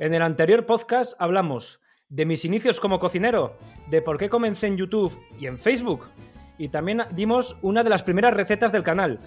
[0.00, 3.56] En el anterior podcast hablamos de mis inicios como cocinero,
[3.90, 6.06] de por qué comencé en YouTube y en Facebook,
[6.56, 9.18] y también dimos una de las primeras recetas del canal,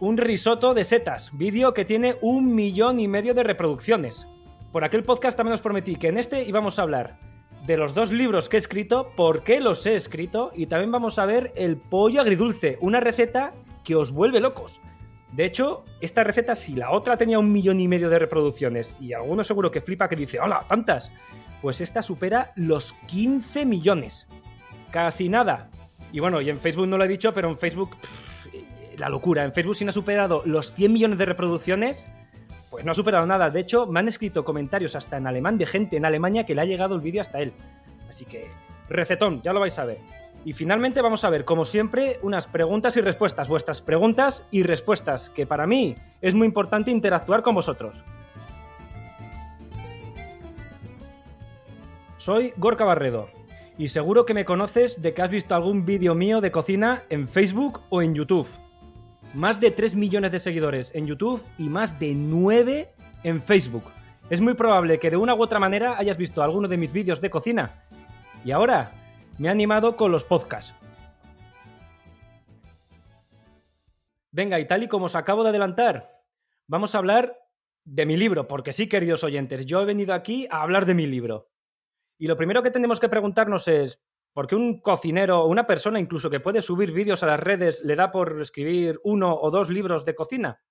[0.00, 4.26] un risotto de setas, vídeo que tiene un millón y medio de reproducciones.
[4.72, 7.20] Por aquel podcast también os prometí que en este íbamos a hablar
[7.64, 11.20] de los dos libros que he escrito, por qué los he escrito, y también vamos
[11.20, 13.52] a ver el pollo agridulce, una receta
[13.84, 14.80] que os vuelve locos.
[15.32, 19.14] De hecho, esta receta, si la otra tenía un millón y medio de reproducciones, y
[19.14, 21.10] alguno seguro que flipa que dice, hola, tantas,
[21.62, 24.26] pues esta supera los 15 millones.
[24.90, 25.70] Casi nada.
[26.12, 27.96] Y bueno, y en Facebook no lo he dicho, pero en Facebook,
[28.98, 29.44] la locura.
[29.44, 32.08] En Facebook, si no ha superado los 100 millones de reproducciones,
[32.70, 33.48] pues no ha superado nada.
[33.48, 36.60] De hecho, me han escrito comentarios hasta en alemán de gente en Alemania que le
[36.60, 37.54] ha llegado el vídeo hasta él.
[38.10, 38.50] Así que,
[38.90, 39.98] recetón, ya lo vais a ver.
[40.44, 45.30] Y finalmente vamos a ver, como siempre, unas preguntas y respuestas, vuestras preguntas y respuestas,
[45.30, 48.02] que para mí es muy importante interactuar con vosotros.
[52.16, 53.28] Soy Gorka Barredo
[53.78, 57.28] y seguro que me conoces de que has visto algún vídeo mío de cocina en
[57.28, 58.48] Facebook o en YouTube.
[59.34, 63.84] Más de 3 millones de seguidores en YouTube y más de 9 en Facebook.
[64.28, 67.20] Es muy probable que de una u otra manera hayas visto alguno de mis vídeos
[67.20, 67.82] de cocina.
[68.44, 68.92] Y ahora
[69.42, 70.72] me ha animado con los podcasts.
[74.30, 76.12] Venga, y tal y como os acabo de adelantar,
[76.68, 77.36] vamos a hablar
[77.82, 81.08] de mi libro, porque sí, queridos oyentes, yo he venido aquí a hablar de mi
[81.08, 81.50] libro.
[82.18, 84.00] Y lo primero que tenemos que preguntarnos es,
[84.32, 87.82] ¿por qué un cocinero o una persona incluso que puede subir vídeos a las redes
[87.84, 90.62] le da por escribir uno o dos libros de cocina?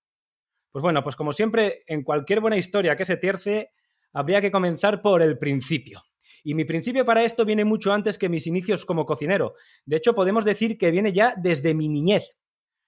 [0.72, 3.74] Pues bueno, pues como siempre, en cualquier buena historia que se tierce,
[4.14, 6.04] habría que comenzar por el principio.
[6.44, 9.56] Y mi principio para esto viene mucho antes que mis inicios como cocinero.
[9.86, 12.30] De hecho, podemos decir que viene ya desde mi niñez.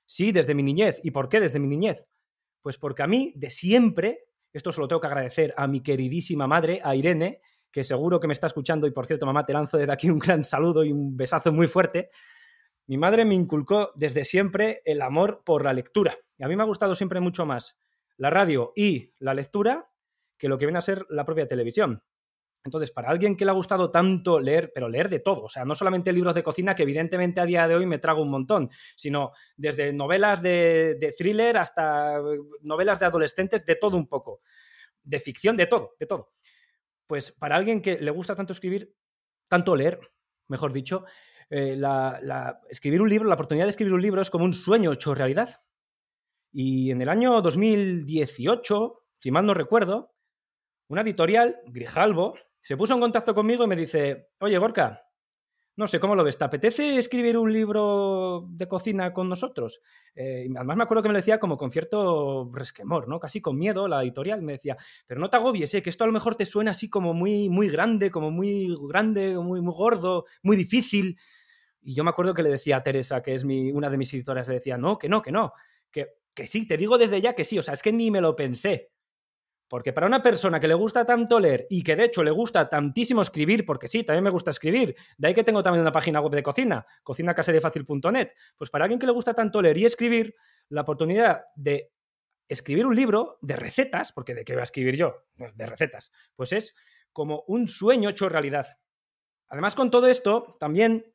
[0.06, 1.00] Sí, desde mi niñez.
[1.04, 2.04] ¿Y por qué desde mi niñez?
[2.62, 6.48] Pues porque a mí, de siempre, esto se lo tengo que agradecer a mi queridísima
[6.48, 9.77] madre, a Irene, que seguro que me está escuchando, y por cierto, mamá, te lanzo
[9.77, 12.10] desde aquí un gran saludo y un besazo muy fuerte.
[12.88, 16.16] Mi madre me inculcó desde siempre el amor por la lectura.
[16.38, 17.77] Y a mí me ha gustado siempre mucho más
[18.17, 19.89] la radio y la lectura
[20.38, 22.04] que lo que viene a ser la propia televisión.
[22.66, 25.66] Entonces, para alguien que le ha gustado tanto leer, pero leer de todo, o sea,
[25.66, 28.70] no solamente libros de cocina, que evidentemente a día de hoy me trago un montón,
[28.96, 34.42] sino desde novelas de, thriller hasta eh, novelas de adolescentes, de todo un poco,
[35.04, 36.32] de ficción, de todo, de todo.
[37.06, 38.95] Pues para alguien que le gusta tanto escribir,
[39.50, 40.00] tanto leer,
[40.48, 41.04] mejor dicho,
[41.50, 41.78] eh,
[42.70, 45.62] escribir un libro, la oportunidad de escribir un libro es como un sueño hecho realidad.
[46.54, 50.14] Y en el año 2018, si mal no recuerdo,
[50.88, 55.06] una editorial, Grijalbo, se puso en contacto conmigo y me dice, oye, Gorka,
[55.76, 59.82] no sé cómo lo ves, ¿te apetece escribir un libro de cocina con nosotros?
[60.16, 63.20] Eh, además me acuerdo que me lo decía como con cierto resquemor, ¿no?
[63.20, 64.42] Casi con miedo la editorial.
[64.44, 65.82] Me decía, pero no te agobies, ¿eh?
[65.82, 69.38] que esto a lo mejor te suena así como muy, muy grande, como muy grande,
[69.38, 71.20] muy, muy gordo, muy difícil.
[71.82, 74.48] Y yo me acuerdo que le decía a Teresa, que es una de mis editoras,
[74.48, 75.52] le decía, no, que no, que no,
[75.92, 78.22] que, que sí, te digo desde ya que sí, o sea, es que ni me
[78.22, 78.92] lo pensé.
[79.73, 82.70] Porque para una persona que le gusta tanto leer y que de hecho le gusta
[82.70, 86.22] tantísimo escribir, porque sí, también me gusta escribir, de ahí que tengo también una página
[86.22, 90.36] web de cocina, cocinacaserifacil.net, pues para alguien que le gusta tanto leer y escribir,
[90.70, 91.92] la oportunidad de
[92.48, 95.23] escribir un libro de recetas, porque de qué voy a escribir yo,
[95.56, 96.76] de recetas, pues es
[97.12, 98.67] como un sueño hecho realidad.
[99.48, 101.12] Además, con todo esto, también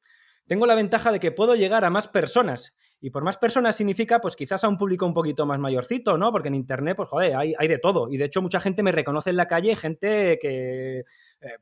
[0.48, 4.20] tengo la ventaja de que puedo llegar a más personas y por más personas significa,
[4.20, 6.32] pues quizás a un público un poquito más mayorcito, ¿no?
[6.32, 8.10] Porque en Internet, pues joder, hay, de todo.
[8.10, 11.04] Y de hecho, mucha gente me reconoce en la calle, gente que eh,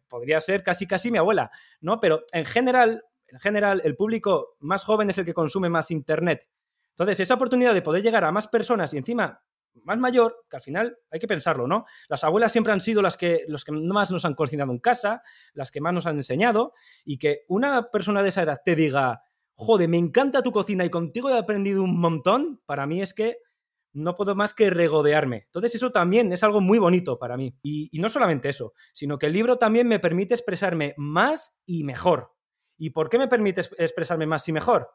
[0.08, 2.00] podría ser casi casi mi abuela, ¿no?
[2.00, 6.48] Pero en general, en general, el público más joven es el que consume más Internet.
[6.90, 9.42] Entonces, esa oportunidad de poder llegar a más personas y encima
[9.84, 11.84] más mayor, que al final hay que pensarlo, ¿no?
[12.08, 15.22] Las abuelas siempre han sido las que, los que más nos han cocinado en casa,
[15.52, 16.72] las que más nos han enseñado,
[17.04, 19.22] y que una persona de esa edad te diga,
[19.56, 23.38] joder, me encanta tu cocina y contigo he aprendido un montón, para mí es que
[23.96, 25.44] no puedo más que regodearme.
[25.46, 27.56] Entonces eso también es algo muy bonito para mí.
[27.62, 32.34] Y, no solamente eso, sino que el libro también me permite expresarme más y mejor.
[32.76, 34.90] ¿Y por qué me permite expresarme más y mejor?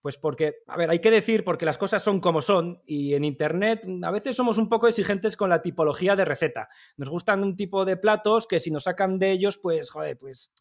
[0.00, 3.24] Pues porque, a ver, hay que decir, porque las cosas son como son y en
[3.24, 6.68] Internet a veces somos un poco exigentes con la tipología de receta.
[6.96, 10.52] Nos gustan un tipo de platos que si nos sacan de ellos, pues, joder, pues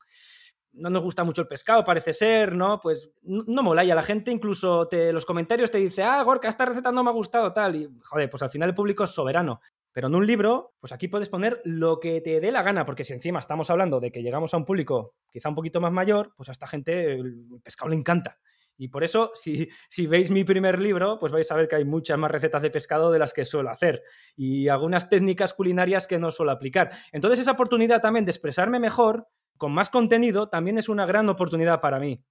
[0.77, 2.79] no nos gusta mucho el pescado, parece ser, ¿no?
[2.79, 6.47] Pues no, mola y a la gente incluso te, los comentarios te dice, ah, Gorka,
[6.47, 9.11] esta receta no me ha gustado, tal, y joder, pues al final el público es
[9.11, 9.59] soberano.
[9.91, 13.03] Pero en un libro, pues aquí puedes poner lo que te dé la gana, porque
[13.03, 16.33] si encima estamos hablando de que llegamos a un público quizá un poquito más mayor,
[16.37, 18.37] pues a esta gente el pescado le encanta.
[18.77, 21.85] Y por eso, si, si, veis mi primer libro, pues vais a ver que hay
[21.85, 24.03] muchas más recetas de pescado de las que suelo hacer
[24.35, 26.91] y algunas técnicas culinarias que no suelo aplicar.
[27.11, 29.27] Entonces, esa oportunidad también de expresarme mejor,
[29.57, 32.23] con más contenido, también es una gran oportunidad para mí.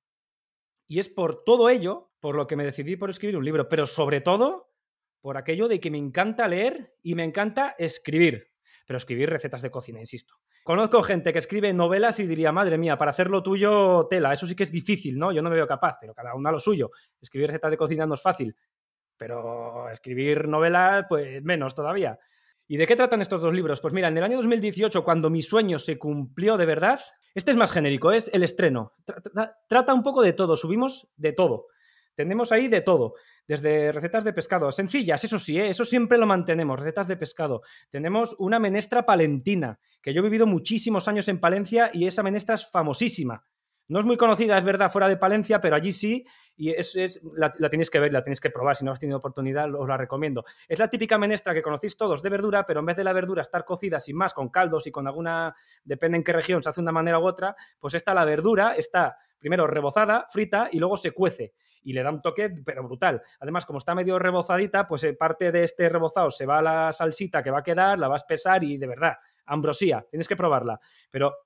[0.88, 3.87] Y es por todo ello por lo que me decidí por escribir un libro, pero
[3.87, 4.73] sobre todo
[5.20, 8.52] por aquello de que me encanta leer y me encanta escribir,
[8.87, 10.34] pero escribir recetas de cocina, insisto.
[10.62, 14.56] Conozco gente que escribe novelas y diría, madre mía, para hacerlo tuyo, tela, eso sí
[14.56, 15.32] que es difícil, ¿no?
[15.32, 16.90] Yo no me veo capaz, pero cada uno a lo suyo.
[17.20, 18.56] Escribir recetas de cocina no es fácil,
[19.17, 22.19] pero escribir novelas, pues menos todavía.
[22.68, 23.80] ¿Y de qué tratan estos dos libros?
[23.80, 27.00] Pues mira, en el año 2018, cuando mi sueño se cumplió de verdad,
[27.34, 28.94] este es más genérico, es el estreno.
[29.68, 31.66] Trata un poco de todo, subimos de todo.
[32.16, 33.14] Tenemos ahí de todo,
[33.46, 35.68] desde recetas de pescado, sencillas, eso sí, ¿eh?
[35.68, 37.60] eso siempre lo mantenemos, recetas de pescado.
[37.90, 42.54] Tenemos una menestra palentina, que yo he vivido muchísimos años en Palencia y esa menestra
[42.54, 43.44] es famosísima.
[43.88, 46.24] No es muy conocida, es verdad, fuera de Palencia, pero allí sí,
[46.56, 48.76] y es, es la, la, tenéis que ver, la tenéis que probar.
[48.76, 50.44] Si no has tenido oportunidad, os la recomiendo.
[50.68, 53.42] Es la típica menestra que conocéis todos de verdura, pero en vez de la verdura
[53.42, 55.54] estar cocida sin más, con caldos y con alguna,
[55.84, 58.74] depende en qué región se hace de una manera u otra, pues esta la verdura
[58.74, 63.22] está primero rebozada, frita y luego se cuece y le da un toque, pero brutal.
[63.38, 66.92] Además, como está medio rebozadita, pues eh, parte de este rebozado se va a la
[66.92, 70.34] salsita que va a quedar, la vas a espesar y de verdad, ambrosía, tienes que
[70.34, 70.80] probarla.
[71.10, 71.45] Pero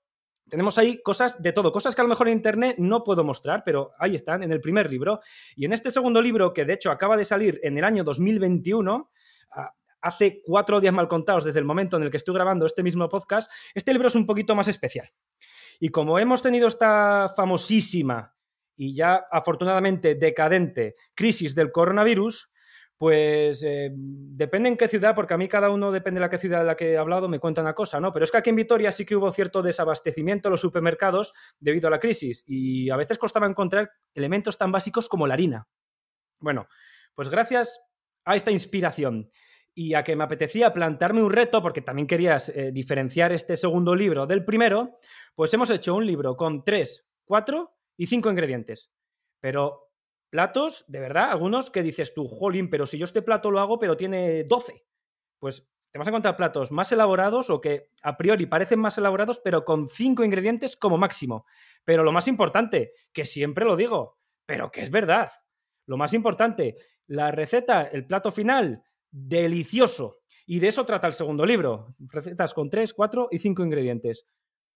[0.50, 3.62] tenemos ahí cosas de todo, cosas que a lo mejor en internet no puedo mostrar,
[3.64, 5.20] pero ahí están en el primer libro.
[5.56, 9.10] Y en este segundo libro, que de hecho acaba de salir en el año 2021,
[9.52, 12.82] ah, hace cuatro días mal contados desde el momento en el que estoy grabando este
[12.82, 15.10] mismo podcast, este libro es un poquito más especial.
[15.78, 18.34] Y como hemos tenido esta famosísima
[18.76, 22.50] y ya afortunadamente decadente crisis del coronavirus,
[23.00, 26.36] pues eh, depende en qué ciudad, porque a mí cada uno depende de la qué
[26.36, 28.12] ciudad de la que he hablado, me cuenta una cosa, ¿no?
[28.12, 31.88] Pero es que aquí en Vitoria sí que hubo cierto desabastecimiento en los supermercados debido
[31.88, 35.66] a la crisis y a veces costaba encontrar elementos tan básicos como la harina.
[36.40, 36.68] Bueno,
[37.14, 37.82] pues gracias
[38.26, 39.30] a esta inspiración
[39.74, 43.94] y a que me apetecía plantarme un reto, porque también querías eh, diferenciar este segundo
[43.94, 44.98] libro del primero,
[45.34, 48.90] pues hemos hecho un libro con tres, cuatro y cinco ingredientes.
[49.40, 49.89] Pero
[50.30, 53.78] platos, de verdad, algunos que dices tú, jolín, pero si yo este plato lo hago,
[53.78, 54.84] pero tiene 12.
[55.38, 59.40] Pues te vas a encontrar platos más elaborados o que a priori parecen más elaborados,
[59.42, 61.46] pero con cinco ingredientes como máximo.
[61.84, 65.32] Pero lo más importante, que siempre lo digo, pero que es verdad.
[65.86, 66.76] Lo más importante,
[67.08, 70.20] la receta, el plato final, delicioso.
[70.46, 71.94] Y de eso trata el segundo libro.
[71.98, 74.26] Recetas con tres, cuatro y cinco ingredientes.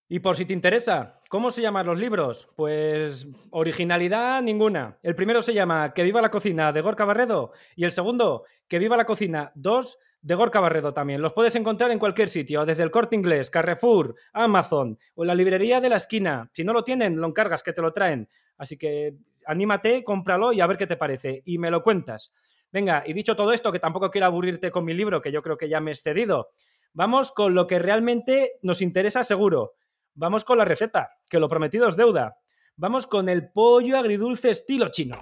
[0.06, 2.48] Y por si te interesa, ¿cómo se llaman los libros?
[2.56, 4.98] Pues originalidad ninguna.
[5.02, 8.78] El primero se llama Que viva la cocina de Gorka Barredo y el segundo, Que
[8.78, 11.22] viva la cocina 2 de Gorka Barredo también.
[11.22, 15.34] Los puedes encontrar en cualquier sitio, desde el Corte Inglés, Carrefour, Amazon o en la
[15.34, 16.50] librería de la esquina.
[16.52, 18.28] Si no lo tienen, lo encargas que te lo traen.
[18.58, 19.14] Así que
[19.46, 21.42] anímate, cómpralo y a ver qué te parece.
[21.46, 22.30] Y me lo cuentas.
[22.70, 25.56] Venga, y dicho todo esto, que tampoco quiero aburrirte con mi libro, que yo creo
[25.56, 26.50] que ya me he excedido,
[26.92, 29.72] vamos con lo que realmente nos interesa seguro
[30.16, 32.38] Vamos con la receta, que lo prometido es deuda.
[32.76, 35.18] Vamos con el pollo agridulce estilo chino.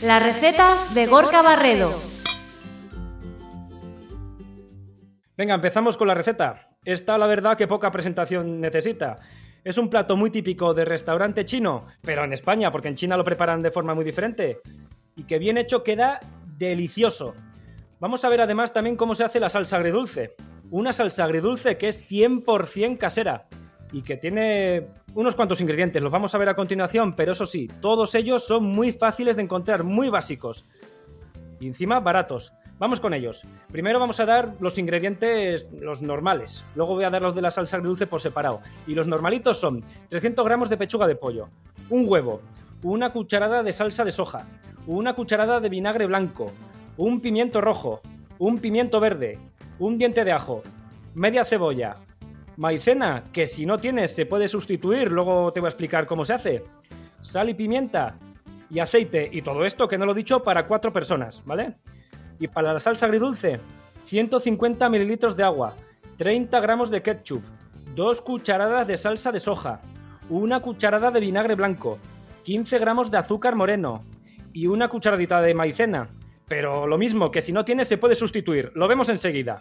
[0.00, 2.00] La receta de Gorka Barredo.
[5.36, 6.68] Venga, empezamos con la receta.
[6.84, 9.18] Esta, la verdad, que poca presentación necesita.
[9.64, 13.24] Es un plato muy típico de restaurante chino, pero en España, porque en China lo
[13.24, 14.60] preparan de forma muy diferente.
[15.16, 16.20] Y que bien hecho queda
[16.58, 17.34] delicioso.
[17.98, 20.36] Vamos a ver además también cómo se hace la salsa agridulce
[20.72, 23.46] una salsa agridulce que es 100% casera
[23.92, 27.68] y que tiene unos cuantos ingredientes, los vamos a ver a continuación, pero eso sí,
[27.82, 30.64] todos ellos son muy fáciles de encontrar, muy básicos
[31.60, 32.54] y encima baratos.
[32.78, 33.42] Vamos con ellos.
[33.68, 36.64] Primero vamos a dar los ingredientes, los normales.
[36.74, 38.60] Luego voy a dar los de la salsa agridulce por separado.
[38.88, 41.48] Y los normalitos son 300 gramos de pechuga de pollo,
[41.90, 42.40] un huevo,
[42.82, 44.46] una cucharada de salsa de soja,
[44.86, 46.50] una cucharada de vinagre blanco,
[46.96, 48.00] un pimiento rojo,
[48.38, 49.38] un pimiento verde,
[49.82, 50.62] un diente de ajo,
[51.14, 51.96] media cebolla,
[52.56, 56.34] maicena, que si no tienes se puede sustituir, luego te voy a explicar cómo se
[56.34, 56.62] hace,
[57.20, 58.16] sal y pimienta
[58.70, 61.74] y aceite, y todo esto que no lo he dicho para cuatro personas, ¿vale?
[62.38, 63.58] Y para la salsa agridulce,
[64.04, 65.74] 150 mililitros de agua,
[66.16, 67.42] 30 gramos de ketchup,
[67.96, 69.80] 2 cucharadas de salsa de soja,
[70.30, 71.98] una cucharada de vinagre blanco,
[72.44, 74.04] 15 gramos de azúcar moreno
[74.52, 76.08] y una cucharadita de maicena,
[76.46, 78.72] pero lo mismo, que si no tienes se puede sustituir.
[78.74, 79.58] Lo vemos enseguida.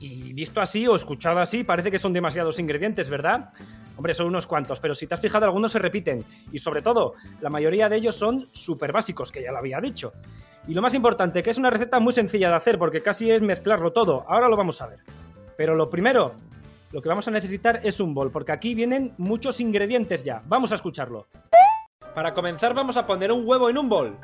[0.00, 3.50] Y visto así o escuchado así, parece que son demasiados ingredientes, ¿verdad?
[3.96, 6.24] Hombre, son unos cuantos, pero si te has fijado, algunos se repiten.
[6.52, 10.12] Y sobre todo, la mayoría de ellos son súper básicos, que ya lo había dicho.
[10.68, 13.42] Y lo más importante, que es una receta muy sencilla de hacer, porque casi es
[13.42, 14.24] mezclarlo todo.
[14.28, 15.00] Ahora lo vamos a ver.
[15.56, 16.34] Pero lo primero,
[16.92, 20.42] lo que vamos a necesitar es un bol, porque aquí vienen muchos ingredientes ya.
[20.46, 21.26] Vamos a escucharlo.
[22.14, 24.16] Para comenzar vamos a poner un huevo en un bol.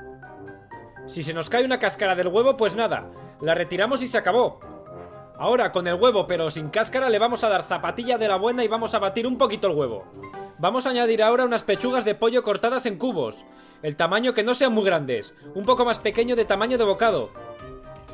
[1.06, 4.60] Si se nos cae una cáscara del huevo, pues nada, la retiramos y se acabó.
[5.36, 8.62] Ahora con el huevo pero sin cáscara le vamos a dar zapatilla de la buena
[8.62, 10.04] y vamos a batir un poquito el huevo.
[10.58, 13.44] Vamos a añadir ahora unas pechugas de pollo cortadas en cubos.
[13.82, 17.30] El tamaño que no sean muy grandes, un poco más pequeño de tamaño de bocado.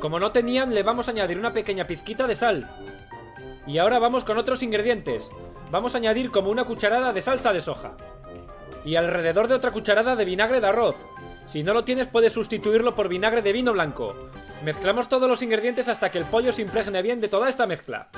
[0.01, 2.75] Como no tenían, le vamos a añadir una pequeña pizquita de sal.
[3.67, 5.31] Y ahora vamos con otros ingredientes.
[5.71, 7.97] Vamos a añadir como una cucharada de salsa de soja.
[8.85, 10.97] Y alrededor de otra cucharada de vinagre de arroz.
[11.51, 14.15] Si no lo tienes puedes sustituirlo por vinagre de vino blanco.
[14.65, 18.09] Mezclamos todos los ingredientes hasta que el pollo se impregne bien de toda esta mezcla.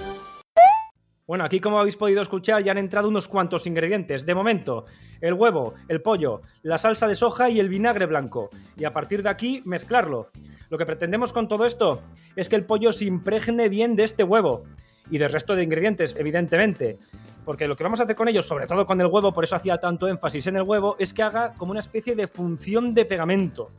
[1.27, 4.27] Bueno, aquí como habéis podido escuchar ya han entrado unos cuantos ingredientes.
[4.27, 4.85] De momento,
[5.23, 8.51] el huevo, el pollo, la salsa de soja y el vinagre blanco.
[8.77, 10.29] Y a partir de aquí mezclarlo.
[10.69, 12.03] Lo que pretendemos con todo esto
[12.37, 14.65] es que el pollo se impregne bien de este huevo
[15.11, 16.99] y del resto de ingredientes, evidentemente.
[17.45, 19.57] Porque lo que vamos a hacer con ellos, sobre todo con el huevo, por eso
[19.57, 23.05] hacía tanto énfasis en el huevo, es que haga como una especie de función de
[23.05, 23.71] pegamento.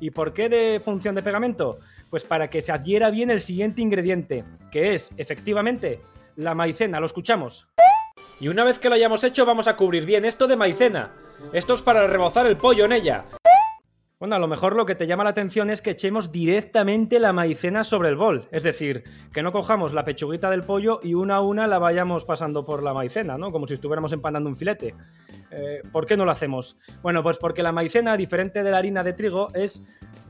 [0.00, 1.78] ¿Y por qué de función de pegamento?
[2.10, 6.00] Pues para que se adhiera bien el siguiente ingrediente, que es, efectivamente,
[6.36, 6.98] la maicena.
[6.98, 7.68] Lo escuchamos.
[8.40, 11.12] Y una vez que lo hayamos hecho, vamos a cubrir bien esto de maicena.
[11.52, 13.24] Esto es para rebozar el pollo en ella.
[14.24, 17.34] Bueno, a lo mejor lo que te llama la atención es que echemos directamente la
[17.34, 18.48] maicena sobre el bol.
[18.52, 19.04] Es decir,
[19.34, 22.82] que no cojamos la pechuguita del pollo y una a una la vayamos pasando por
[22.82, 23.52] la maicena, ¿no?
[23.52, 24.94] Como si estuviéramos empanando un filete.
[25.56, 26.76] Eh, ¿Por qué no lo hacemos?
[27.02, 29.82] Bueno, pues porque la maicena, diferente de la harina de trigo, es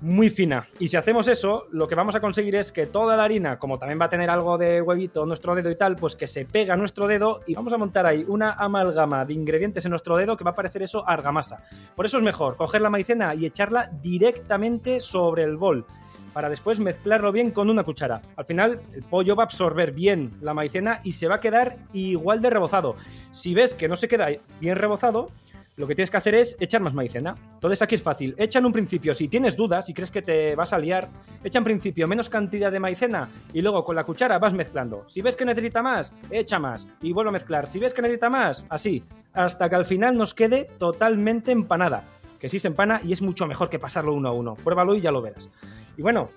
[0.03, 0.67] muy fina.
[0.79, 3.79] Y si hacemos eso, lo que vamos a conseguir es que toda la harina, como
[3.79, 6.75] también va a tener algo de huevito, nuestro dedo y tal, pues que se pega
[6.75, 10.37] a nuestro dedo y vamos a montar ahí una amalgama de ingredientes en nuestro dedo
[10.37, 11.65] que va a parecer eso argamasa.
[11.97, 15.87] Por eso es mejor coger la maicena y echarla directamente sobre el bol
[16.35, 18.21] para después mezclarlo bien con una cuchara.
[18.37, 21.79] Al final, el pollo va a absorber bien la maicena y se va a quedar
[21.95, 22.97] igual de rebozado.
[23.31, 24.29] Si ves que no se queda
[24.61, 25.31] bien rebozado,
[25.77, 27.35] lo que tienes que hacer es echar más maicena.
[27.55, 28.35] Entonces aquí es fácil.
[28.39, 31.09] Echa en un principio, si tienes dudas, si crees que te vas a liar,
[31.43, 35.05] echa en principio menos cantidad de maicena y luego con la cuchara vas mezclando.
[35.09, 37.67] Si ves que necesita más, echa más y vuelve a mezclar.
[37.67, 42.05] Si ves que necesita más, así, hasta que al final nos quede totalmente empanada.
[42.39, 44.55] Que sí se empana y es mucho mejor que pasarlo uno a uno.
[44.55, 45.51] Pruébalo y ya lo verás.
[45.97, 46.31] Y bueno,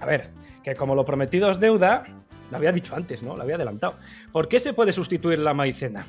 [0.00, 0.30] a ver,
[0.62, 2.04] que como lo prometido es deuda,
[2.50, 3.36] lo había dicho antes, ¿no?
[3.36, 3.94] Lo había adelantado.
[4.32, 6.06] ¿Por qué se puede sustituir la maicena?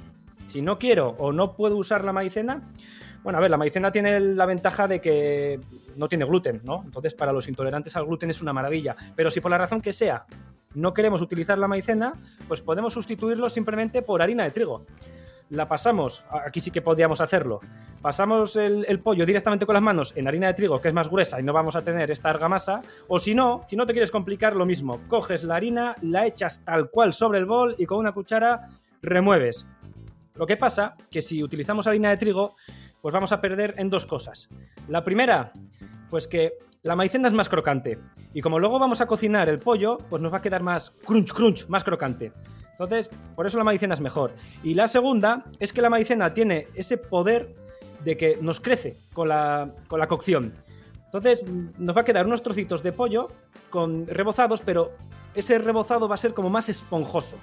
[0.48, 2.62] Si no quiero o no puedo usar la maicena,
[3.24, 5.60] bueno, a ver, la maicena tiene la ventaja de que
[5.98, 6.82] no tiene gluten, ¿no?
[6.86, 8.96] Entonces, para los intolerantes al gluten es una maravilla.
[9.16, 10.26] Pero si por la razón que sea
[10.76, 12.14] no queremos utilizar la maicena,
[12.48, 14.86] pues podemos sustituirlo simplemente por harina de trigo
[15.50, 17.60] la pasamos, aquí sí que podríamos hacerlo,
[18.02, 21.40] pasamos el, pollo directamente con las manos en harina de trigo, que es más gruesa
[21.40, 24.56] y no vamos a tener esta argamasa, o si no, si no te quieres complicar,
[24.56, 28.12] lo mismo, coges la harina, la echas tal cual sobre el bol y con una
[28.12, 28.70] cuchara
[29.02, 29.66] remueves.
[30.36, 32.56] Lo que pasa que si utilizamos harina de trigo,
[33.02, 34.50] pues vamos a perder en dos cosas.
[34.88, 35.52] La primera,
[36.10, 36.54] pues que
[36.84, 38.00] la maicena es más crocante.
[38.34, 41.34] Y como luego vamos a cocinar el pollo, pues nos va a quedar más crunch,
[41.34, 42.32] crunch, más crocante.
[42.80, 44.32] Entonces, por eso la maicena es mejor.
[44.64, 47.54] Y la segunda es que la maicena tiene ese poder
[48.06, 50.54] de que nos crece con la, con la cocción.
[51.04, 51.44] Entonces,
[51.78, 53.28] nos va a quedar unos trocitos de pollo
[53.70, 54.92] con rebozados, pero
[55.36, 57.36] ese rebozado va a ser como más esponjoso.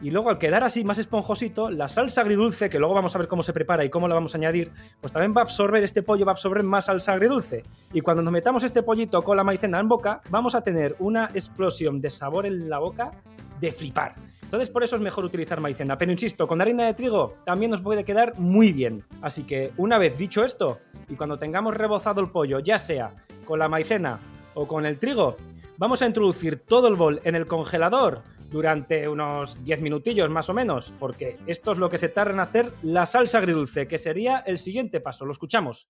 [0.00, 3.28] Y luego al quedar así más esponjosito, la salsa agridulce, que luego vamos a ver
[3.28, 4.70] cómo se prepara y cómo la vamos a añadir,
[5.02, 7.62] pues también va a absorber este pollo, va a absorber más salsa agridulce.
[7.92, 11.26] Y cuando nos metamos este pollito con la maicena en boca, vamos a tener una
[11.34, 13.10] explosión de sabor en la boca
[13.60, 14.14] de flipar.
[14.48, 15.98] Entonces por eso es mejor utilizar maicena.
[15.98, 19.04] Pero insisto, con harina de trigo también nos puede quedar muy bien.
[19.20, 23.12] Así que una vez dicho esto, y cuando tengamos rebozado el pollo, ya sea
[23.44, 24.18] con la maicena
[24.54, 25.36] o con el trigo,
[25.76, 30.54] vamos a introducir todo el bol en el congelador durante unos 10 minutillos más o
[30.54, 34.38] menos, porque esto es lo que se tarda en hacer la salsa agridulce, que sería
[34.46, 35.26] el siguiente paso.
[35.26, 35.88] Lo escuchamos.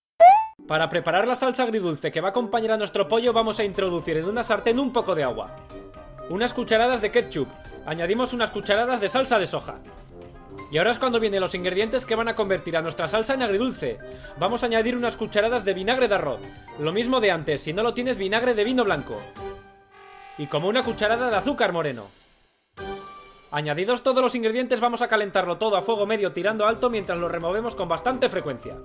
[0.67, 4.17] Para preparar la salsa agridulce que va a acompañar a nuestro pollo vamos a introducir
[4.17, 5.55] en una sartén un poco de agua
[6.31, 7.49] unas cucharadas de ketchup,
[7.87, 9.81] añadimos unas cucharadas de salsa de soja.
[10.71, 13.43] Y ahora es cuando vienen los ingredientes que van a convertir a nuestra salsa en
[13.43, 13.99] agridulce.
[14.39, 16.41] Vamos a añadir unas cucharadas de vinagre de arroz,
[16.79, 19.19] lo mismo de antes, si no lo tienes vinagre de vino blanco.
[20.37, 22.07] Y como una cucharada de azúcar moreno.
[23.51, 27.31] Añadidos todos los ingredientes vamos a calentarlo todo a fuego medio tirando alto mientras lo
[27.31, 28.77] removemos con bastante frecuencia.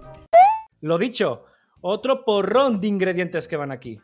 [0.79, 1.43] Lo dicho,
[1.81, 3.99] otro porrón de ingredientes que van aquí.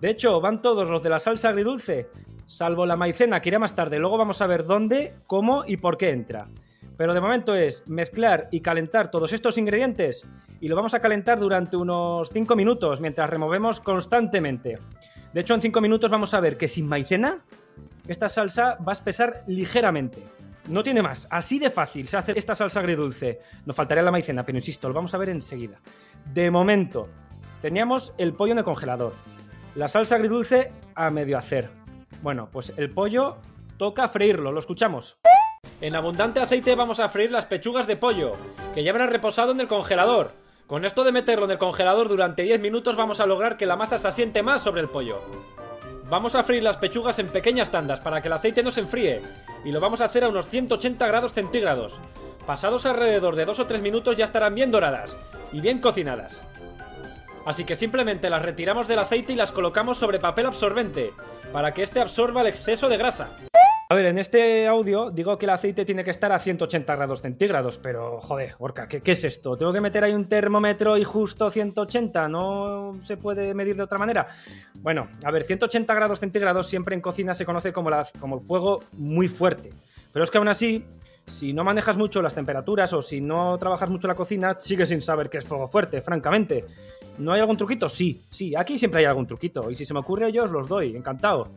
[0.00, 2.10] De hecho, van todos los de la salsa agridulce
[2.46, 3.98] salvo la maicena que irá más tarde.
[3.98, 6.48] Luego vamos a ver dónde, cómo y por qué entra.
[6.96, 10.26] Pero de momento es mezclar y calentar todos estos ingredientes
[10.60, 14.78] y lo vamos a calentar durante unos 5 minutos mientras removemos constantemente.
[15.32, 17.42] De hecho, en 5 minutos vamos a ver que sin maicena
[18.06, 20.22] esta salsa va a espesar ligeramente.
[20.68, 21.26] No tiene más.
[21.30, 23.40] Así de fácil se hace esta salsa agridulce.
[23.66, 25.78] Nos faltaría la maicena, pero insisto, lo vamos a ver enseguida.
[26.32, 27.08] De momento,
[27.60, 29.12] teníamos el pollo en el congelador.
[29.74, 31.83] La salsa agridulce a medio hacer.
[32.24, 33.36] Bueno, pues el pollo
[33.76, 35.18] toca freírlo, lo escuchamos.
[35.82, 38.32] En abundante aceite vamos a freír las pechugas de pollo,
[38.72, 40.32] que ya habrán reposado en el congelador.
[40.66, 43.76] Con esto de meterlo en el congelador durante 10 minutos vamos a lograr que la
[43.76, 45.20] masa se asiente más sobre el pollo.
[46.08, 49.20] Vamos a freír las pechugas en pequeñas tandas para que el aceite no se enfríe
[49.62, 52.00] y lo vamos a hacer a unos 180 grados centígrados.
[52.46, 55.14] Pasados alrededor de 2 o 3 minutos ya estarán bien doradas
[55.52, 56.40] y bien cocinadas.
[57.44, 61.12] Así que simplemente las retiramos del aceite y las colocamos sobre papel absorbente
[61.54, 63.28] para que este absorba el exceso de grasa.
[63.88, 67.20] A ver, en este audio digo que el aceite tiene que estar a 180 grados
[67.20, 69.56] centígrados, pero joder, Orca, ¿qué, ¿qué, es esto?
[69.56, 72.28] ¿Tengo que meter ahí un termómetro y justo 180?
[72.28, 74.26] ¿No se puede medir de otra manera?
[74.74, 78.44] Bueno, a ver, 180 grados centígrados siempre en cocina se conoce como, la, como el
[78.44, 79.70] fuego muy fuerte.
[80.12, 80.84] Pero es que aún así,
[81.26, 85.00] si no manejas mucho las temperaturas o si no trabajas mucho la cocina, sigues sin
[85.00, 86.64] saber qué es fuego fuerte, francamente.
[87.18, 87.88] ¿No hay algún truquito?
[87.88, 89.70] Sí, sí, aquí siempre hay algún truquito.
[89.70, 91.48] Y si se me ocurre yo os los doy, encantado.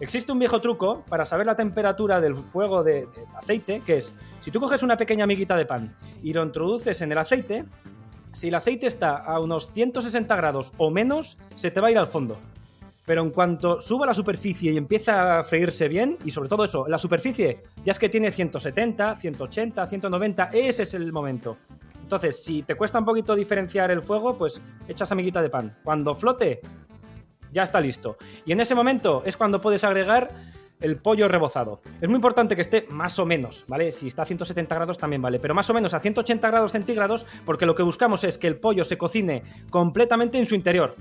[0.00, 4.12] Existe un viejo truco para saber la temperatura del fuego del de aceite, que es,
[4.40, 7.64] si tú coges una pequeña amiguita de pan y lo introduces en el aceite,
[8.32, 11.98] si el aceite está a unos 160 grados o menos, se te va a ir
[11.98, 12.36] al fondo.
[13.06, 16.88] Pero en cuanto suba la superficie y empieza a freírse bien, y sobre todo eso,
[16.88, 21.56] la superficie ya es que tiene 170, 180, 190, ese es el momento.
[22.04, 25.74] Entonces, si te cuesta un poquito diferenciar el fuego, pues echas amiguita de pan.
[25.82, 26.60] Cuando flote,
[27.50, 28.18] ya está listo.
[28.44, 30.28] Y en ese momento es cuando puedes agregar
[30.82, 31.80] el pollo rebozado.
[32.02, 33.90] Es muy importante que esté más o menos, ¿vale?
[33.90, 37.24] Si está a 170 grados también vale, pero más o menos a 180 grados centígrados
[37.46, 40.96] porque lo que buscamos es que el pollo se cocine completamente en su interior.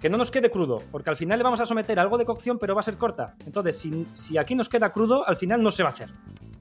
[0.00, 2.60] Que no nos quede crudo, porque al final le vamos a someter algo de cocción,
[2.60, 3.34] pero va a ser corta.
[3.44, 3.84] Entonces,
[4.14, 6.10] si, aquí nos queda crudo, al final no se va a hacer.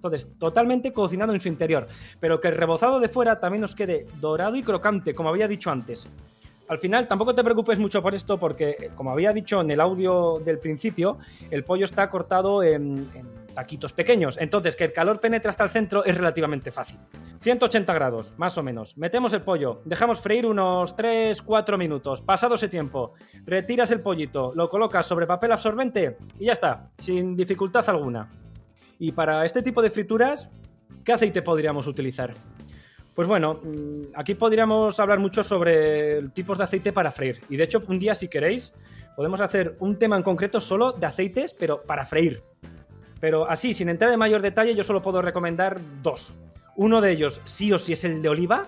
[0.04, 1.88] Entonces, totalmente cocinado en su interior.
[2.20, 5.72] Pero que el rebozado de fuera también nos quede dorado y crocante, como había dicho
[5.72, 6.08] antes.
[6.68, 10.42] Al final, tampoco te preocupes mucho por esto porque, como había dicho en el audio
[10.44, 11.18] del principio,
[11.52, 14.38] el pollo está cortado en, en, taquitos pequeños.
[14.40, 16.98] Entonces, que el calor penetre hasta el centro es relativamente fácil.
[17.42, 18.98] 180 grados, más o menos.
[18.98, 22.22] Metemos el pollo, dejamos freír unos 3-4 minutos.
[22.22, 23.14] Pasado ese tiempo,
[23.46, 28.43] retiras el pollito, lo colocas sobre papel absorbente y ya está, sin dificultad alguna.
[29.04, 30.50] Y para este tipo de frituras,
[31.04, 32.34] ¿qué aceite podríamos utilizar?
[33.14, 33.60] Pues bueno,
[34.16, 37.42] aquí podríamos hablar mucho sobre tipos de aceite para freír.
[37.50, 38.72] Y de hecho, un día, si queréis,
[39.18, 42.44] podemos hacer un tema en concreto solo de aceites, pero para freír.
[43.20, 46.34] Pero así, sin entrar en mayor detalle, yo solo puedo recomendar dos.
[46.78, 48.68] Uno de ellos, sí o sí, es el de oliva.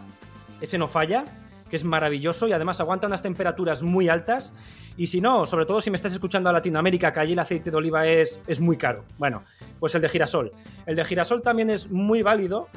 [0.59, 1.23] Ese no falla,
[1.69, 4.53] que es maravilloso y además aguanta unas temperaturas muy altas.
[4.97, 7.71] Y si no, sobre todo si me estás escuchando a Latinoamérica, que allí el aceite
[7.71, 9.03] de oliva es, es muy caro.
[9.17, 9.43] Bueno,
[9.79, 10.51] pues el de girasol.
[10.85, 12.69] El de girasol también es muy válido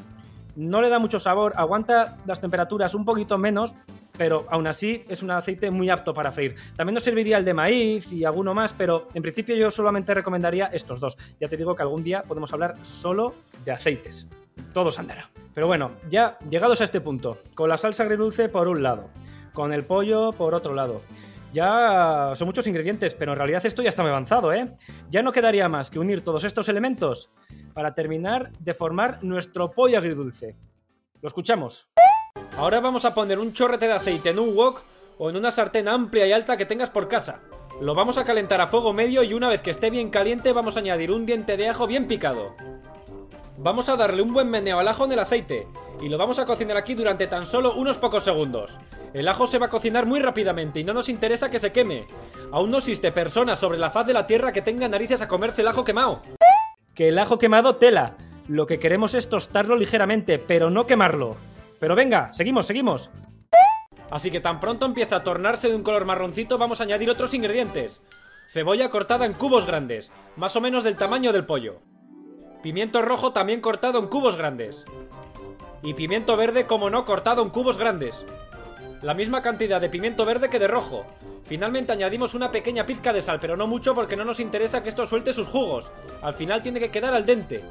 [0.59, 3.77] no le da mucho sabor, aguanta las temperaturas un poquito menos,
[4.17, 6.57] pero aún así es un aceite muy apto para freír.
[6.77, 10.67] También nos serviría el de maíz y alguno más, pero en principio yo solamente recomendaría
[10.67, 11.17] estos dos.
[11.41, 14.27] Ya te digo que algún día podemos hablar solo de aceites.
[14.73, 15.31] Todos andará.
[15.55, 19.11] Pero bueno, ya llegados a este punto, con la salsa agridulce por un lado,
[19.53, 21.03] con el pollo por otro lado.
[21.53, 24.75] Ya son muchos ingredientes, pero en realidad esto ya está muy avanzado, ¿eh?
[25.11, 27.31] Ya no quedaría más que unir todos estos elementos
[27.73, 30.57] para terminar de formar nuestro pollo agridulce.
[31.23, 31.89] Lo escuchamos.
[32.59, 34.83] Ahora vamos a poner un chorrete de aceite en un wok
[35.19, 37.41] o en una sartén amplia y alta que tengas por casa.
[37.81, 40.77] Lo vamos a calentar a fuego medio y una vez que esté bien caliente vamos
[40.77, 42.55] a añadir un diente de ajo bien picado.
[43.59, 45.67] Vamos a darle un buen meneo al ajo en el aceite
[46.01, 48.79] y lo vamos a cocinar aquí durante tan solo unos pocos segundos.
[49.13, 52.07] El ajo se va a cocinar muy rápidamente y no nos interesa que se queme.
[52.53, 55.63] Aún no existe persona sobre la faz de la tierra que tenga narices a comerse
[55.63, 56.23] el ajo quemado
[56.99, 58.17] que el ajo quemado tela.
[58.49, 61.37] Lo que queremos es tostarlo ligeramente, pero no quemarlo.
[61.79, 63.13] Pero venga, seguimos, seguimos.
[64.11, 67.35] Así que tan pronto empieza a tornarse de un color marroncito, vamos a añadir otros
[67.35, 68.03] ingredientes.
[68.53, 71.79] Cebolla cortada en cubos grandes, más o menos del tamaño del pollo.
[72.63, 74.85] Pimiento rojo también cortado en cubos grandes.
[75.83, 78.25] Y pimiento verde, como no, cortado en cubos grandes.
[79.01, 81.07] La misma cantidad de pimiento verde que de rojo.
[81.45, 84.89] Finalmente añadimos una pequeña pizca de sal, pero no mucho porque no nos interesa que
[84.89, 85.93] esto suelte sus jugos.
[86.21, 87.63] Al final tiene que quedar al dente.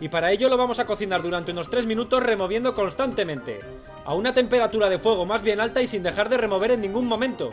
[0.00, 3.60] Y para ello lo vamos a cocinar durante unos 3 minutos removiendo constantemente,
[4.06, 7.06] a una temperatura de fuego más bien alta y sin dejar de remover en ningún
[7.06, 7.50] momento.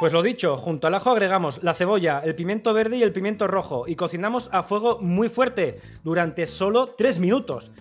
[0.00, 3.48] Pues lo dicho, junto al ajo agregamos la cebolla, el pimiento verde y el pimiento
[3.48, 7.72] rojo y cocinamos a fuego muy fuerte durante solo 3 minutos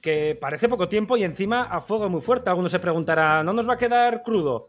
[0.00, 2.48] que parece poco tiempo y encima a fuego muy fuerte.
[2.48, 4.68] Alguno se preguntará, ¿no nos va a quedar crudo?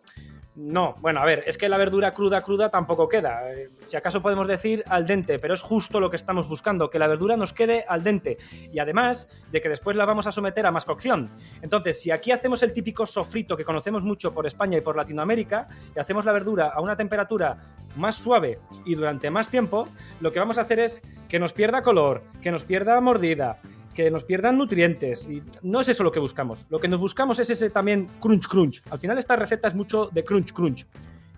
[0.62, 3.50] No, bueno, a ver, es que la verdura cruda, cruda tampoco queda.
[3.54, 7.00] Eh, Si acaso podemos decir al dente, pero es justo lo que estamos buscando, que
[7.00, 8.38] la verdura nos quede al dente.
[8.70, 11.30] Y además de que después la vamos a someter a más cocción.
[11.62, 15.70] Entonces, si aquí hacemos el típico sofrito que conocemos mucho por España y por Latinoamérica,
[15.96, 17.58] y hacemos la verdura a una temperatura
[17.96, 19.88] más suave y durante más tiempo,
[20.20, 23.62] lo que vamos a hacer es que nos pierda color, que nos pierda mordida,
[23.94, 25.28] que nos pierdan nutrientes.
[25.30, 26.66] Y no es eso lo que buscamos.
[26.70, 28.82] Lo que nos buscamos es ese también crunch crunch.
[28.90, 30.86] Al final esta receta es mucho de crunch crunch.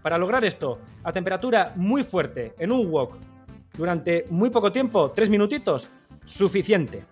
[0.01, 3.17] Para lograr esto, a temperatura muy fuerte, en un wok,
[3.77, 5.89] durante muy poco tiempo, tres minutitos,
[6.25, 7.03] suficiente.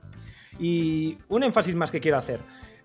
[0.60, 2.40] Y un énfasis más que quiero hacer.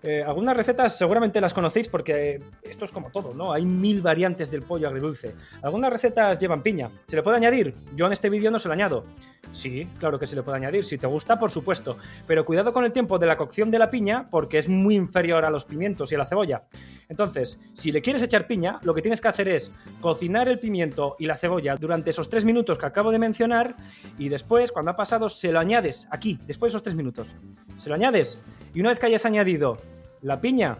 [0.05, 3.51] Eh, algunas recetas seguramente las conocéis porque esto es como todo, ¿no?
[3.51, 5.33] Hay mil variantes del pollo agridulce.
[5.63, 6.91] Algunas recetas llevan piña.
[7.07, 7.73] ¿Se le puede añadir?
[7.95, 9.03] Yo en este vídeo no se lo añado.
[9.51, 10.85] Sí, claro que se le puede añadir.
[10.85, 11.97] Si te gusta, por supuesto.
[12.27, 15.43] Pero cuidado con el tiempo de la cocción de la piña porque es muy inferior
[15.43, 16.65] a los pimientos y a la cebolla.
[17.09, 21.15] Entonces, si le quieres echar piña, lo que tienes que hacer es cocinar el pimiento
[21.17, 23.75] y la cebolla durante esos tres minutos que acabo de mencionar
[24.19, 27.33] y después, cuando ha pasado, se lo añades aquí, después de esos tres minutos.
[27.75, 28.39] Se lo añades
[28.73, 29.77] y una vez que hayas añadido
[30.25, 30.79] la piña,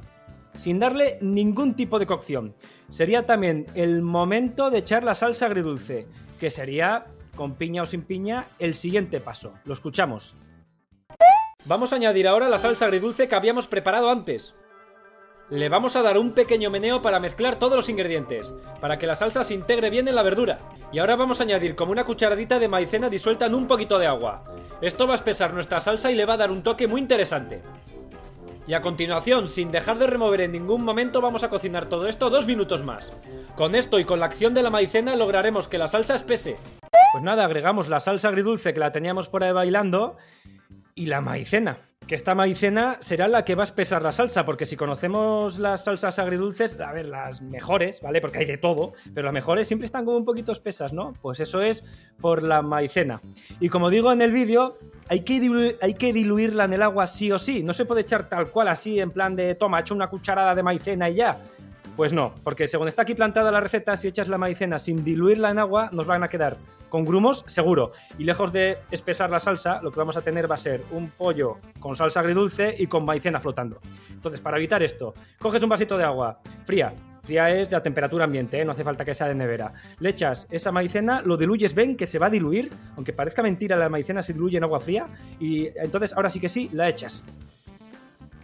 [0.55, 2.55] sin darle ningún tipo de cocción,
[2.89, 6.07] sería también el momento de echar la salsa agridulce,
[6.39, 7.05] que sería,
[7.35, 9.53] con piña o sin piña, el siguiente paso.
[9.65, 10.35] Lo escuchamos.
[11.65, 14.55] Vamos a añadir ahora la salsa agridulce que habíamos preparado antes.
[15.51, 19.15] Le vamos a dar un pequeño meneo para mezclar todos los ingredientes, para que la
[19.15, 20.57] salsa se integre bien en la verdura.
[20.91, 24.07] Y ahora vamos a añadir como una cucharadita de maicena disuelta en un poquito de
[24.07, 24.43] agua.
[24.81, 27.61] Esto va a espesar nuestra salsa y le va a dar un toque muy interesante.
[28.67, 32.31] Y a continuación, sin dejar de remover en ningún momento, vamos a cocinar todo esto
[32.31, 33.11] dos minutos más.
[33.55, 36.57] Con esto y con la acción de la maicena lograremos que la salsa espese.
[37.11, 40.17] Pues nada, agregamos la salsa agridulce que la teníamos por ahí bailando
[40.95, 41.77] y la maicena.
[42.07, 45.85] Que esta maicena será la que va a espesar la salsa, porque si conocemos las
[45.85, 48.21] salsas agridulces, a ver, las mejores, ¿vale?
[48.21, 51.13] Porque hay de todo, pero las mejores siempre están como un poquito espesas, ¿no?
[51.21, 51.83] Pues eso es
[52.21, 53.21] por la maicena.
[53.59, 54.77] Y como digo en el vídeo,
[55.09, 57.63] hay que, hay que diluirla en el agua sí o sí.
[57.63, 60.61] No se puede echar tal cual así, en plan de, toma, echo una cucharada de
[60.61, 61.39] maicena y ya.
[61.95, 65.49] Pues no, porque según está aquí plantada la receta, si echas la maicena sin diluirla
[65.49, 66.57] en agua, nos van a quedar
[66.95, 67.91] con grumos, seguro.
[68.17, 71.09] Y lejos de espesar la salsa, lo que vamos a tener va a ser un
[71.09, 73.81] pollo con salsa agridulce y con maicena flotando.
[74.11, 76.93] Entonces, para evitar esto, coges un vasito de agua fría.
[77.21, 78.63] Fría es de a temperatura ambiente, ¿eh?
[78.63, 79.73] no hace falta que sea de nevera.
[79.99, 83.75] Le echas esa maicena, lo diluyes, ven que se va a diluir, aunque parezca mentira,
[83.75, 85.07] la maicena se diluye en agua fría.
[85.37, 87.25] Y entonces, ahora sí que sí, la echas.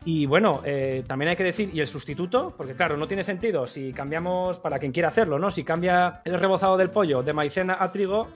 [0.04, 2.54] Y bueno, eh, también hay que decir, ¿y el sustituto?
[2.58, 5.52] Porque claro, no tiene sentido si cambiamos, para quien quiera hacerlo, ¿no?
[5.52, 8.28] Si cambia el rebozado del pollo de maicena a trigo,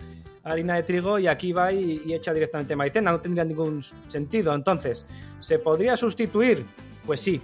[0.43, 4.53] harina de trigo, y aquí va y, y echa directamente maicena, no tendría ningún sentido.
[4.53, 5.07] Entonces,
[5.39, 6.63] ¿se podría sustituir?
[7.03, 7.41] Pues sí.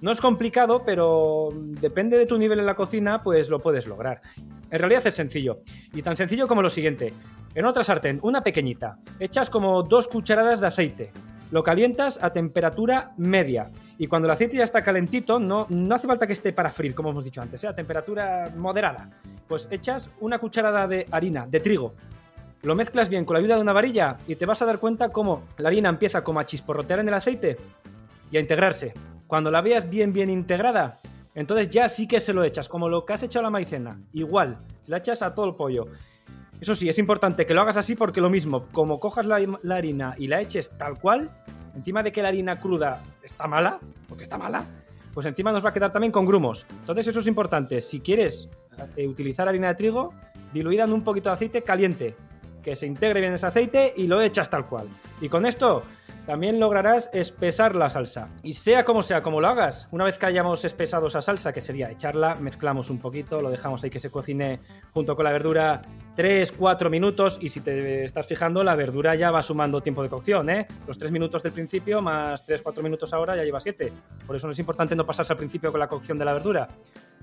[0.00, 4.22] No es complicado, pero depende de tu nivel en la cocina, pues lo puedes lograr.
[4.70, 5.60] En realidad es sencillo.
[5.92, 7.12] Y tan sencillo como lo siguiente.
[7.54, 11.12] En otra sartén, una pequeñita, echas como dos cucharadas de aceite.
[11.50, 13.70] Lo calientas a temperatura media.
[13.98, 16.94] Y cuando el aceite ya está calentito, no, no hace falta que esté para freír,
[16.94, 17.68] como hemos dicho antes, ¿eh?
[17.68, 19.10] a temperatura moderada.
[19.48, 21.94] Pues echas una cucharada de harina, de trigo.
[22.62, 25.08] Lo mezclas bien con la ayuda de una varilla y te vas a dar cuenta
[25.08, 27.56] cómo la harina empieza como a chisporrotear en el aceite
[28.30, 28.92] y a integrarse.
[29.26, 31.00] Cuando la veas bien, bien integrada,
[31.34, 34.00] entonces ya sí que se lo echas, como lo que has hecho a la maicena.
[34.12, 35.86] Igual, se la echas a todo el pollo.
[36.60, 39.36] Eso sí, es importante que lo hagas así porque lo mismo, como cojas la,
[39.74, 41.30] harina y la eches tal cual,
[41.74, 44.64] encima de que la harina cruda está mala, porque está mala,
[45.14, 46.66] pues encima nos va a quedar también con grumos.
[46.80, 47.80] Entonces eso es importante.
[47.80, 48.50] Si quieres
[48.96, 50.12] eh, utilizar harina de trigo,
[50.52, 52.14] diluida en un poquito de aceite caliente,
[52.62, 54.86] que se integre bien ese aceite y lo echas tal cual.
[55.22, 55.82] Y con esto
[56.30, 58.28] también lograrás espesar la salsa.
[58.44, 61.60] Y sea como sea, como lo hagas, una vez que hayamos espesado esa salsa, que
[61.60, 64.60] sería echarla, mezclamos un poquito, lo dejamos ahí que se cocine
[64.92, 65.82] junto con la verdura
[66.16, 70.48] 3-4 minutos y si te estás fijando, la verdura ya va sumando tiempo de cocción,
[70.50, 70.68] ¿eh?
[70.86, 73.92] Los 3 minutos del principio más 3-4 minutos ahora ya lleva 7.
[74.24, 76.68] Por eso no es importante no pasarse al principio con la cocción de la verdura.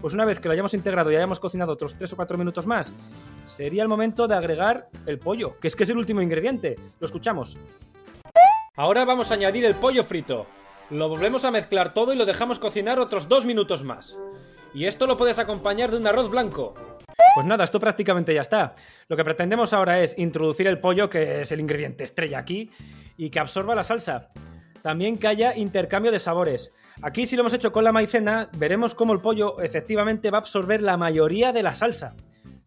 [0.02, 2.68] Pues una vez que lo hayamos integrado y hayamos cocinado otros 3 o 4 minutos
[2.68, 2.92] más,
[3.46, 6.76] sería el momento de agregar el pollo, que es que es el último ingrediente.
[7.00, 7.58] Lo escuchamos.
[8.80, 10.46] Ahora vamos a añadir el pollo frito.
[10.92, 14.16] Lo volvemos a mezclar todo y lo dejamos cocinar otros dos minutos más.
[14.72, 16.76] Y esto lo puedes acompañar de un arroz blanco.
[17.34, 18.76] Pues nada, esto prácticamente ya está.
[19.08, 22.70] Lo que pretendemos ahora es introducir el pollo, que es el ingrediente estrella aquí,
[23.18, 24.30] y que absorba la salsa.
[24.84, 26.70] También que haya intercambio de sabores.
[27.02, 30.42] Aquí si lo hemos hecho con la maicena, veremos cómo el pollo efectivamente va a
[30.42, 32.16] absorber la mayoría de la salsa.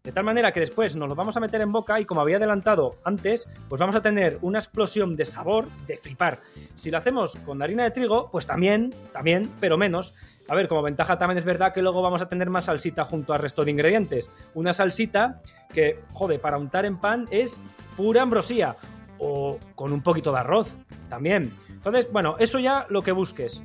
[0.03, 2.37] De tal manera que después nos lo vamos a meter en boca y como había
[2.37, 6.39] adelantado antes, pues vamos a tener una explosión de sabor de flipar.
[6.73, 10.15] Si lo hacemos con harina de trigo, pues también, también, pero menos.
[10.47, 13.31] A ver, como ventaja también es verdad que luego vamos a tener más salsita junto
[13.31, 14.27] al resto de ingredientes.
[14.55, 15.39] Una salsita
[15.71, 17.61] que, joder, para untar en pan es
[17.95, 18.75] pura ambrosía.
[19.19, 20.75] O con un poquito de arroz
[21.09, 21.55] también.
[21.69, 23.61] Entonces, bueno, eso ya lo que busques.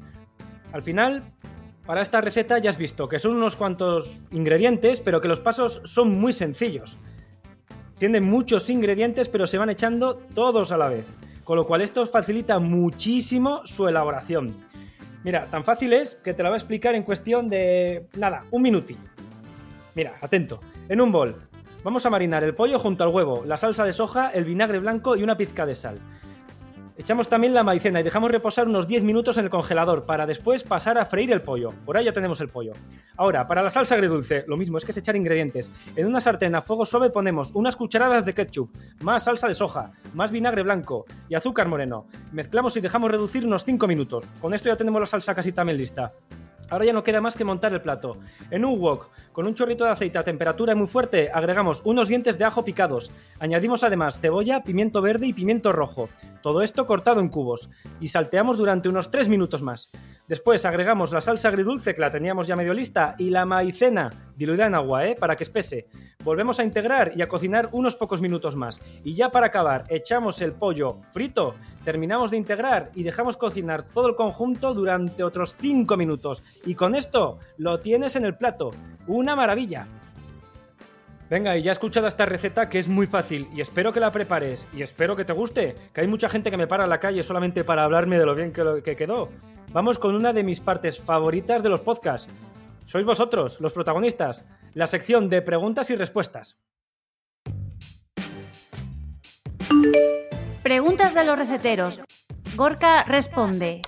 [0.74, 1.22] Al final,
[1.86, 5.80] para esta receta ya has visto que son unos cuantos ingredientes, pero que los pasos
[5.84, 6.96] son muy sencillos.
[7.98, 11.06] Tienen muchos ingredientes, pero se van echando todos a la vez.
[11.44, 14.54] Con lo cual esto facilita muchísimo su elaboración.
[15.22, 18.06] Mira, tan fácil es que te lo voy a explicar en cuestión de...
[18.14, 19.00] nada, un minutillo.
[19.94, 20.60] Mira, atento.
[20.88, 21.36] En un bol
[21.86, 25.14] vamos a marinar el pollo junto al huevo, la salsa de soja, el vinagre blanco
[25.14, 26.00] y una pizca de sal.
[26.98, 30.64] Echamos también la maicena y dejamos reposar unos 10 minutos en el congelador para después
[30.64, 31.68] pasar a freír el pollo.
[31.84, 32.72] Por ahí ya tenemos el pollo.
[33.18, 35.70] Ahora, para la salsa agridulce, lo mismo es que es echar ingredientes.
[35.94, 38.70] En una sartén a fuego suave ponemos unas cucharadas de ketchup,
[39.02, 42.06] más salsa de soja, más vinagre blanco y azúcar moreno.
[42.32, 44.24] Mezclamos y dejamos reducir unos 5 minutos.
[44.40, 46.12] Con esto ya tenemos la salsa casi también lista.
[46.70, 48.18] Ahora ya no queda más que montar el plato.
[48.50, 52.38] En un wok, con un chorrito de aceite a temperatura muy fuerte, agregamos unos dientes
[52.38, 53.10] de ajo picados.
[53.38, 56.08] Añadimos además cebolla, pimiento verde y pimiento rojo.
[56.42, 57.68] Todo esto cortado en cubos.
[58.00, 59.90] Y salteamos durante unos 3 minutos más.
[60.28, 64.66] Después agregamos la salsa agridulce que la teníamos ya medio lista y la maicena diluida
[64.66, 65.14] en agua, ¿eh?
[65.14, 65.86] Para que espese.
[66.24, 68.80] Volvemos a integrar y a cocinar unos pocos minutos más.
[69.04, 74.08] Y ya para acabar, echamos el pollo frito, terminamos de integrar y dejamos cocinar todo
[74.08, 76.42] el conjunto durante otros 5 minutos.
[76.64, 78.72] Y con esto lo tienes en el plato.
[79.06, 79.86] ¡Una maravilla!
[81.30, 84.12] Venga, y ya he escuchado esta receta que es muy fácil y espero que la
[84.12, 87.00] prepares y espero que te guste, que hay mucha gente que me para en la
[87.00, 89.28] calle solamente para hablarme de lo bien que, lo, que quedó.
[89.76, 92.32] Vamos con una de mis partes favoritas de los podcasts.
[92.86, 96.56] Sois vosotros, los protagonistas, la sección de preguntas y respuestas.
[100.62, 102.00] Preguntas de los receteros.
[102.56, 103.82] Gorka responde.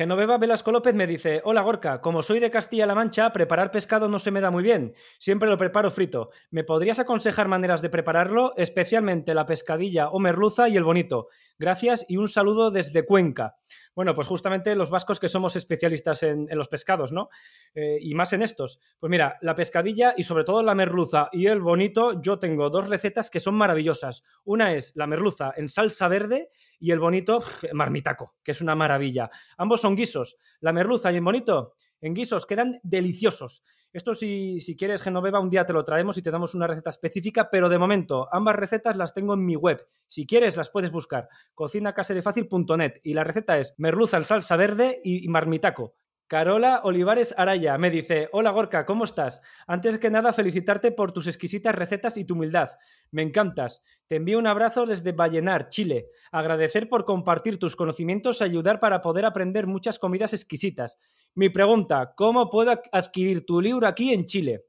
[0.00, 4.18] Genoveva Velasco López me dice, hola Gorka, como soy de Castilla-La Mancha, preparar pescado no
[4.18, 6.30] se me da muy bien, siempre lo preparo frito.
[6.50, 11.28] ¿Me podrías aconsejar maneras de prepararlo, especialmente la pescadilla o merluza y el bonito?
[11.58, 13.56] Gracias y un saludo desde Cuenca.
[13.94, 17.28] Bueno, pues justamente los vascos que somos especialistas en, en los pescados, ¿no?
[17.74, 18.80] Eh, y más en estos.
[18.98, 22.88] Pues mira, la pescadilla y sobre todo la merluza y el bonito, yo tengo dos
[22.88, 24.22] recetas que son maravillosas.
[24.44, 27.40] Una es la merluza en salsa verde y el bonito
[27.72, 29.30] marmitaco, que es una maravilla.
[29.56, 30.36] Ambos son guisos.
[30.60, 33.62] La merluza y el bonito en guisos quedan deliciosos.
[33.92, 36.90] Esto si, si, quieres, Genoveva, un día te lo traemos y te damos una receta
[36.90, 39.84] específica, pero de momento ambas recetas las tengo en mi web.
[40.06, 41.28] Si quieres, las puedes buscar.
[41.54, 45.94] cocinacaserifacil.net y la receta es merluza en salsa verde y marmitaco.
[46.30, 49.42] Carola Olivares Araya me dice, hola Gorka, ¿cómo estás?
[49.66, 52.70] Antes que nada, felicitarte por tus exquisitas recetas y tu humildad.
[53.10, 53.82] Me encantas.
[54.06, 56.06] Te envío un abrazo desde Vallenar, Chile.
[56.30, 61.00] Agradecer por compartir tus conocimientos y ayudar para poder aprender muchas comidas exquisitas.
[61.34, 64.66] Mi pregunta, ¿cómo puedo adquirir tu libro aquí en Chile?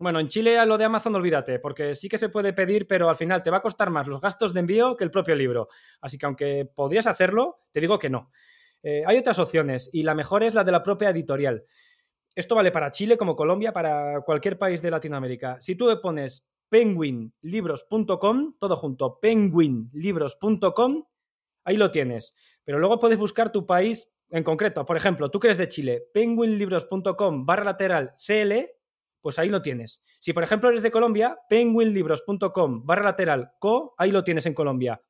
[0.00, 3.08] Bueno, en Chile a lo de Amazon olvídate, porque sí que se puede pedir, pero
[3.08, 5.68] al final te va a costar más los gastos de envío que el propio libro.
[6.00, 8.32] Así que aunque podrías hacerlo, te digo que no.
[8.88, 11.64] Eh, hay otras opciones y la mejor es la de la propia editorial.
[12.36, 15.60] Esto vale para Chile como Colombia, para cualquier país de Latinoamérica.
[15.60, 21.04] Si tú pones penguinlibros.com, todo junto, penguinlibros.com,
[21.64, 22.36] ahí lo tienes.
[22.62, 24.84] Pero luego puedes buscar tu país en concreto.
[24.84, 28.70] Por ejemplo, tú que eres de Chile, penguinlibros.com barra lateral CL,
[29.20, 30.00] pues ahí lo tienes.
[30.20, 35.02] Si por ejemplo eres de Colombia, penguinlibros.com barra lateral co, ahí lo tienes en Colombia.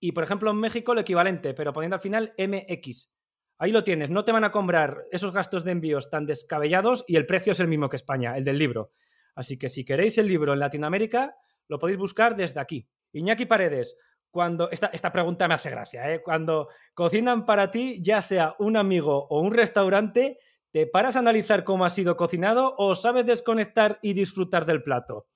[0.00, 3.10] Y por ejemplo en México lo equivalente, pero poniendo al final MX.
[3.58, 7.16] Ahí lo tienes, no te van a comprar esos gastos de envíos tan descabellados y
[7.16, 8.92] el precio es el mismo que España, el del libro.
[9.34, 11.34] Así que si queréis el libro en Latinoamérica,
[11.68, 12.86] lo podéis buscar desde aquí.
[13.12, 13.96] Iñaki Paredes,
[14.30, 16.22] cuando esta, esta pregunta me hace gracia, ¿eh?
[16.22, 20.38] cuando cocinan para ti, ya sea un amigo o un restaurante,
[20.70, 25.28] ¿te paras a analizar cómo ha sido cocinado o sabes desconectar y disfrutar del plato?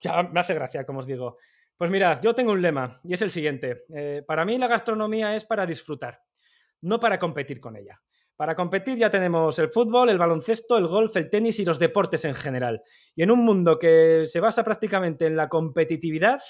[0.00, 1.38] Ya me hace gracia, como os digo.
[1.76, 3.84] Pues mirad, yo tengo un lema y es el siguiente.
[3.94, 6.22] Eh, para mí la gastronomía es para disfrutar,
[6.82, 8.00] no para competir con ella.
[8.36, 12.24] Para competir ya tenemos el fútbol, el baloncesto, el golf, el tenis y los deportes
[12.24, 12.82] en general.
[13.14, 16.40] Y en un mundo que se basa prácticamente en la competitividad,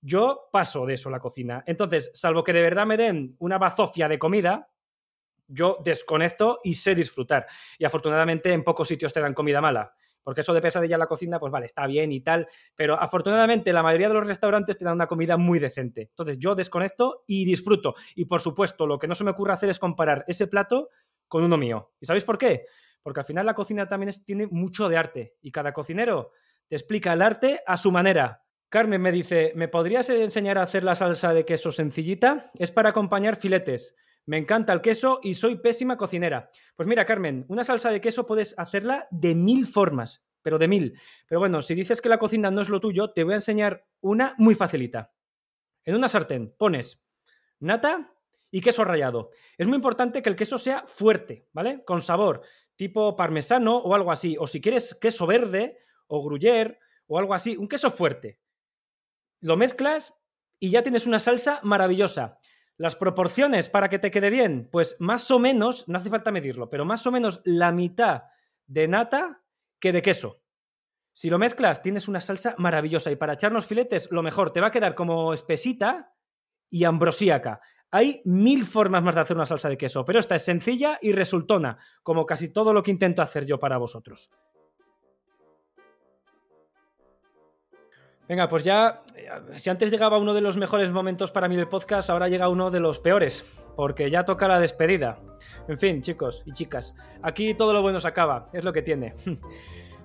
[0.00, 1.62] yo paso de eso la cocina.
[1.66, 4.70] Entonces, salvo que de verdad me den una bazofia de comida,
[5.46, 7.46] yo desconecto y sé disfrutar.
[7.78, 11.06] Y afortunadamente en pocos sitios te dan comida mala porque eso de pesadilla en la
[11.06, 14.84] cocina, pues vale, está bien y tal, pero afortunadamente la mayoría de los restaurantes te
[14.84, 16.08] dan una comida muy decente.
[16.10, 17.94] Entonces yo desconecto y disfruto.
[18.16, 20.88] Y por supuesto, lo que no se me ocurre hacer es comparar ese plato
[21.28, 21.92] con uno mío.
[22.00, 22.66] ¿Y sabéis por qué?
[23.02, 26.32] Porque al final la cocina también tiene mucho de arte y cada cocinero
[26.68, 28.42] te explica el arte a su manera.
[28.70, 32.50] Carmen me dice, ¿me podrías enseñar a hacer la salsa de queso sencillita?
[32.54, 33.94] Es para acompañar filetes.
[34.26, 36.50] Me encanta el queso y soy pésima cocinera.
[36.76, 40.98] Pues mira, Carmen, una salsa de queso puedes hacerla de mil formas, pero de mil.
[41.28, 43.86] Pero bueno, si dices que la cocina no es lo tuyo, te voy a enseñar
[44.00, 45.12] una muy facilita.
[45.84, 47.02] En una sartén pones
[47.60, 48.14] nata
[48.50, 49.30] y queso rallado.
[49.58, 51.84] Es muy importante que el queso sea fuerte, ¿vale?
[51.84, 52.42] Con sabor,
[52.76, 54.36] tipo parmesano o algo así.
[54.38, 58.38] O si quieres queso verde o gruyère o algo así, un queso fuerte.
[59.40, 60.14] Lo mezclas
[60.58, 62.38] y ya tienes una salsa maravillosa.
[62.76, 66.68] Las proporciones para que te quede bien, pues más o menos, no hace falta medirlo,
[66.68, 68.24] pero más o menos la mitad
[68.66, 69.42] de nata
[69.78, 70.40] que de queso.
[71.12, 74.68] Si lo mezclas, tienes una salsa maravillosa y para echarnos filetes, lo mejor, te va
[74.68, 76.12] a quedar como espesita
[76.68, 77.60] y ambrosíaca.
[77.92, 81.12] Hay mil formas más de hacer una salsa de queso, pero esta es sencilla y
[81.12, 84.28] resultona, como casi todo lo que intento hacer yo para vosotros.
[88.28, 91.68] Venga, pues ya, eh, si antes llegaba uno de los mejores momentos para mí del
[91.68, 93.44] podcast, ahora llega uno de los peores,
[93.76, 95.18] porque ya toca la despedida.
[95.68, 99.14] En fin, chicos y chicas, aquí todo lo bueno se acaba, es lo que tiene.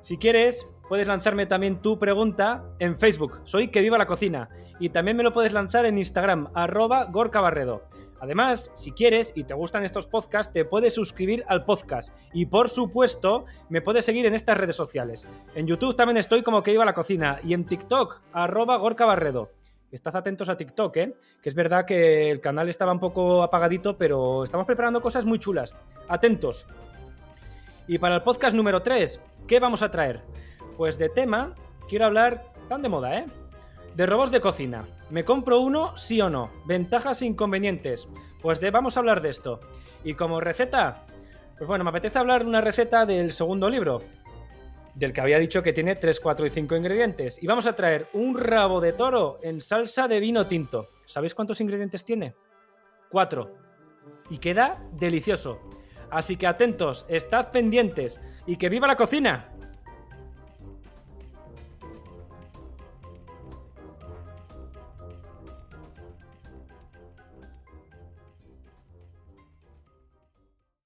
[0.01, 4.47] Si quieres, puedes lanzarme también tu pregunta en Facebook, soy que viva la cocina,
[4.79, 7.83] y también me lo puedes lanzar en Instagram, arroba gorcabarredo.
[8.21, 12.15] Además, si quieres y te gustan estos podcasts, te puedes suscribir al podcast.
[12.33, 15.27] Y por supuesto, me puedes seguir en estas redes sociales.
[15.55, 17.39] En YouTube también estoy como que iba a la cocina.
[17.43, 19.51] Y en TikTok, arroba Gorka Barredo.
[19.91, 21.13] Estad atentos a TikTok, ¿eh?
[21.41, 25.39] Que es verdad que el canal estaba un poco apagadito, pero estamos preparando cosas muy
[25.39, 25.73] chulas.
[26.07, 26.67] Atentos.
[27.87, 30.21] Y para el podcast número 3, ¿qué vamos a traer?
[30.77, 31.55] Pues de tema,
[31.87, 33.25] quiero hablar tan de moda, ¿eh?
[33.99, 34.87] De robots de cocina.
[35.09, 36.49] ¿Me compro uno, sí o no?
[36.63, 38.07] Ventajas e inconvenientes.
[38.41, 39.59] Pues de, vamos a hablar de esto.
[40.05, 41.05] Y como receta,
[41.57, 44.01] pues bueno, me apetece hablar de una receta del segundo libro,
[44.95, 47.43] del que había dicho que tiene 3, 4 y 5 ingredientes.
[47.43, 50.91] Y vamos a traer un rabo de toro en salsa de vino tinto.
[51.05, 52.35] ¿Sabéis cuántos ingredientes tiene?
[53.09, 53.53] 4.
[54.29, 55.59] Y queda delicioso.
[56.09, 59.51] Así que atentos, estad pendientes y que viva la cocina.